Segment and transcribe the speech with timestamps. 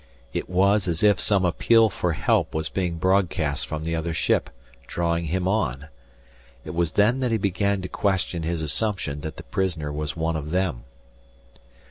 [0.33, 4.49] It was as if some appeal for help was being broadcast from the other ship,
[4.87, 5.89] drawing him on.
[6.65, 10.35] It was then that he began to question his assumption that the prisoner was one
[10.35, 10.85] of them.